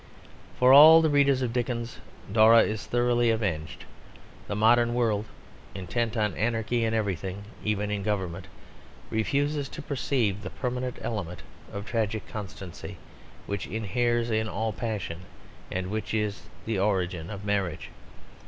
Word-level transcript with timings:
For 0.57 0.73
all 0.73 1.03
the 1.03 1.11
readers 1.11 1.43
of 1.43 1.53
Dickens 1.53 1.99
Dora 2.31 2.63
is 2.63 2.87
thoroughly 2.87 3.29
avenged. 3.29 3.85
The 4.47 4.55
modern 4.55 4.95
world 4.95 5.25
(intent 5.75 6.17
on 6.17 6.33
anarchy 6.33 6.83
in 6.83 6.95
everything, 6.95 7.43
even 7.63 7.91
in 7.91 8.01
Government) 8.01 8.47
refuses 9.11 9.69
to 9.69 9.79
perceive 9.83 10.41
the 10.41 10.49
permanent 10.49 10.97
element 11.03 11.43
of 11.71 11.85
tragic 11.85 12.27
constancy 12.27 12.97
which 13.45 13.67
inheres 13.67 14.31
in 14.31 14.49
all 14.49 14.73
passion, 14.73 15.19
and 15.69 15.91
which 15.91 16.15
is 16.15 16.47
the 16.65 16.79
origin 16.79 17.29
of 17.29 17.45
marriage. 17.45 17.91